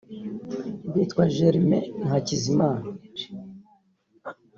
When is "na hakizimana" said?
1.99-2.85